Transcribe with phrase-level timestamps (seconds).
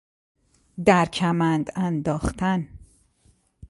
[0.85, 2.67] در کمند انداختن